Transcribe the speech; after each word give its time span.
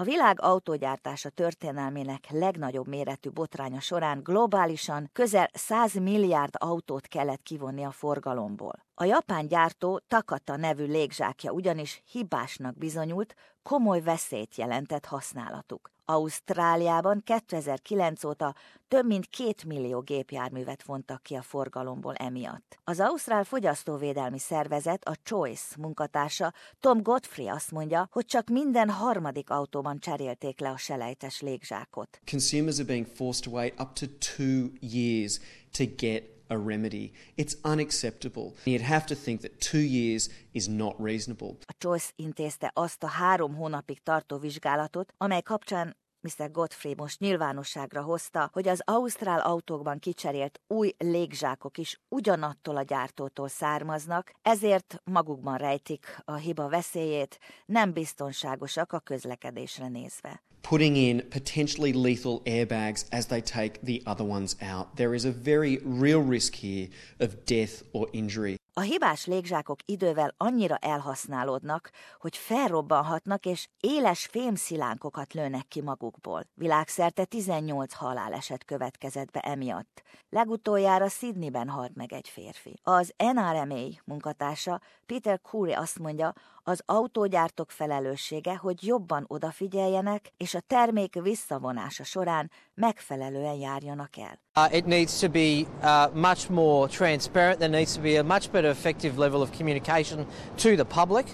A 0.00 0.04
világ 0.04 0.40
autógyártása 0.40 1.30
történelmének 1.30 2.30
legnagyobb 2.30 2.86
méretű 2.86 3.30
botránya 3.30 3.80
során 3.80 4.20
globálisan 4.22 5.10
közel 5.12 5.48
100 5.52 5.94
milliárd 5.94 6.54
autót 6.58 7.06
kellett 7.06 7.42
kivonni 7.42 7.84
a 7.84 7.90
forgalomból. 7.90 8.86
A 8.94 9.04
japán 9.04 9.46
gyártó 9.46 10.00
Takata 10.08 10.56
nevű 10.56 10.84
légzsákja 10.84 11.52
ugyanis 11.52 12.02
hibásnak 12.10 12.76
bizonyult, 12.76 13.34
komoly 13.62 14.00
veszélyt 14.00 14.56
jelentett 14.56 15.04
használatuk. 15.04 15.90
Ausztráliában 16.10 17.22
2009 17.24 18.24
óta 18.24 18.54
több 18.88 19.06
mint 19.06 19.26
két 19.26 19.64
millió 19.64 20.00
gépjárművet 20.00 20.82
vontak 20.82 21.22
ki 21.22 21.34
a 21.34 21.42
forgalomból 21.42 22.14
emiatt. 22.14 22.78
Az 22.84 23.00
Ausztrál 23.00 23.44
Fogyasztóvédelmi 23.44 24.38
Szervezet, 24.38 25.04
a 25.08 25.16
Choice 25.22 25.74
munkatársa 25.78 26.52
Tom 26.80 27.02
Godfrey 27.02 27.48
azt 27.48 27.70
mondja, 27.70 28.08
hogy 28.12 28.24
csak 28.26 28.48
minden 28.48 28.90
harmadik 28.90 29.50
autóban 29.50 29.98
cserélték 29.98 30.60
le 30.60 30.70
a 30.70 30.76
selejtes 30.76 31.40
légzsákot. 31.40 32.20
Consumers 32.30 32.78
are 32.78 32.86
being 32.86 33.06
forced 33.06 33.44
to 33.44 33.50
wait 33.50 33.80
up 33.80 33.92
to 33.92 34.06
two 34.36 34.68
years 34.80 35.40
to 35.72 35.84
get 35.96 36.37
a 36.48 36.56
remedy. 36.56 37.12
It's 37.34 37.56
unacceptable. 37.64 38.54
You'd 38.64 38.80
have 38.80 39.06
to 39.06 39.14
think 39.14 39.40
that 39.40 39.60
two 39.70 39.78
years 39.78 40.28
is 40.52 40.66
not 40.66 40.94
reasonable. 40.98 41.56
A 41.66 41.74
Choice 41.78 42.12
intézte 42.16 42.70
azt 42.74 43.02
a 43.02 43.06
három 43.06 43.54
hónapig 43.54 43.98
tartó 44.02 44.38
vizsgálatot, 44.38 45.14
amely 45.16 45.42
kapcsán 45.42 45.96
Mr. 46.20 46.50
Godfrey 46.50 46.94
most 46.96 47.20
nyilvánosságra 47.20 48.02
hozta, 48.02 48.50
hogy 48.52 48.68
az 48.68 48.82
ausztrál 48.84 49.40
autókban 49.40 49.98
kicserélt 49.98 50.60
új 50.66 50.94
légzsákok 50.98 51.78
is 51.78 52.00
ugyanattól 52.08 52.76
a 52.76 52.82
gyártótól 52.82 53.48
származnak, 53.48 54.32
ezért 54.42 55.02
magukban 55.04 55.56
rejtik 55.56 56.20
a 56.24 56.34
hiba 56.34 56.68
veszélyét, 56.68 57.38
nem 57.66 57.92
biztonságosak 57.92 58.92
a 58.92 58.98
közlekedésre 58.98 59.88
nézve. 59.88 60.42
Putting 60.60 60.96
in 60.96 61.28
potentially 61.28 61.92
lethal 61.92 62.42
airbags 62.44 63.06
as 63.10 63.26
they 63.26 63.40
take 63.40 63.78
the 63.84 64.10
other 64.10 64.26
ones 64.26 64.56
out. 64.60 64.86
There 64.94 65.14
is 65.14 65.24
a 65.24 65.32
very 65.42 65.80
real 66.00 66.22
risk 66.28 66.54
here 66.54 66.88
of 67.18 67.34
death 67.44 67.84
or 67.92 68.08
injury. 68.12 68.57
A 68.78 68.80
hibás 68.80 69.26
légzsákok 69.26 69.78
idővel 69.84 70.34
annyira 70.36 70.76
elhasználódnak, 70.76 71.90
hogy 72.18 72.36
felrobbanhatnak 72.36 73.46
és 73.46 73.68
éles 73.80 74.26
fémszilánkokat 74.30 75.32
lőnek 75.32 75.68
ki 75.68 75.80
magukból. 75.80 76.44
Világszerte 76.54 77.24
18 77.24 77.92
haláleset 77.92 78.64
következett 78.64 79.30
be 79.30 79.40
emiatt. 79.40 80.02
Legutoljára 80.28 81.08
Sydneyben 81.08 81.68
halt 81.68 81.94
meg 81.94 82.12
egy 82.12 82.28
férfi. 82.28 82.80
Az 82.82 83.14
NRMA 83.16 83.86
munkatársa 84.04 84.80
Peter 85.06 85.40
Curry 85.40 85.72
azt 85.72 85.98
mondja, 85.98 86.32
az 86.68 86.82
autógyártók 86.86 87.70
felelőssége, 87.70 88.56
hogy 88.56 88.86
jobban 88.86 89.24
odafigyeljenek, 89.28 90.32
és 90.36 90.54
a 90.54 90.60
termék 90.60 91.22
visszavonása 91.22 92.04
során 92.04 92.50
megfelelően 92.74 93.54
járjanak 93.54 94.16
el. 94.16 94.40
Uh, 94.56 94.74
it 94.74 94.86
needs 94.86 95.18
to 95.18 95.28
be 95.28 95.64
uh, 95.82 96.14
much 96.14 96.50
more 96.50 96.88
transparent. 96.88 97.58
There 97.58 97.70
needs 97.70 97.94
to 97.94 98.00
be 98.00 98.18
a 98.18 98.22
much 98.22 98.50
better 98.50 98.67
effective 98.68 99.18
level 99.18 99.40
of 99.42 99.50
communication 99.50 100.26
to 100.56 100.76
the 100.76 100.84
public. 100.84 101.26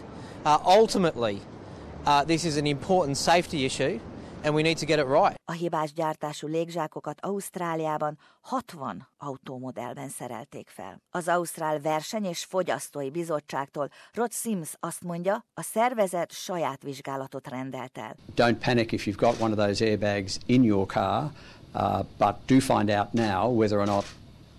Uh, 0.45 0.59
ultimately, 0.65 1.41
uh, 2.07 2.25
this 2.25 2.45
is 2.45 2.57
an 2.57 2.67
important 2.67 3.17
safety 3.17 3.65
issue 3.65 3.99
and 4.45 4.55
we 4.55 4.63
need 4.63 4.77
to 4.79 4.87
get 4.87 4.99
it 4.99 5.07
right. 5.07 5.35
A 5.45 5.53
hibás 5.53 5.93
gyártású 5.93 6.47
légzsákokat 6.47 7.19
Ausztráliában 7.21 8.19
60 8.41 9.09
autómodellben 9.19 10.09
szerelték 10.09 10.69
fel. 10.69 11.03
Az 11.11 11.29
Ausztrál 11.29 11.81
Verseny 11.81 12.25
és 12.25 12.45
Fogyasztói 12.45 13.11
Bizottságtól 13.11 13.89
Rod 14.13 14.33
Sims 14.33 14.75
azt 14.81 15.03
mondja, 15.03 15.45
a 15.55 15.63
szervezet 15.63 16.33
saját 16.33 16.83
vizsgálatot 16.83 17.49
rendelt 17.49 17.99
el. 17.99 18.17
Don't 18.37 18.59
panic 18.65 18.93
if 18.93 19.07
you've 19.07 19.21
got 19.21 19.41
one 19.41 19.53
of 19.53 19.59
those 19.59 19.85
airbags 19.85 20.37
in 20.47 20.63
your 20.63 20.87
car, 20.87 21.31
uh, 21.75 22.05
but 22.19 22.35
do 22.47 22.61
find 22.61 22.91
out 22.91 23.13
now 23.13 23.59
whether 23.59 23.79
or 23.79 23.87
not 23.87 24.05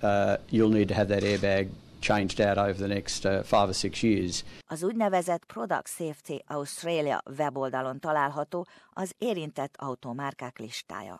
uh, 0.02 0.34
you'll 0.50 0.73
need 0.73 0.88
to 0.88 0.94
have 0.94 1.08
that 1.08 1.23
airbag 1.23 1.67
changed 2.05 2.39
out 2.39 2.58
over 2.58 2.73
the 2.73 2.88
next 2.88 3.26
uh, 3.26 3.43
five 3.43 3.67
or 3.67 3.73
six 3.73 4.04
years. 4.04 4.43
Az 4.67 4.83
úgynevezett 4.83 5.45
Product 5.45 5.88
Safety 5.88 6.43
Australia 6.48 7.23
weboldalon 7.38 7.99
található 7.99 8.67
az 8.93 9.14
érintett 9.17 9.76
automárkák 9.77 10.60
listája. 10.60 11.20